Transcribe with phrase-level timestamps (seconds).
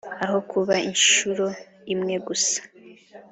[0.23, 1.45] aho kuba inshuro
[1.93, 2.59] imwe gusa